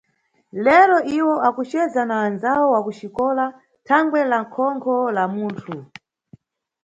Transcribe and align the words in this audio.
Lero 0.65 0.97
iwo 1.17 1.35
akuceza 1.47 2.01
na 2.09 2.15
andzawo 2.25 2.65
wa 2.73 2.79
kuxikola 2.85 3.45
thangwe 3.87 4.19
la 4.31 4.39
khonkho 4.53 4.95
la 5.15 5.23
munthu. 5.33 5.75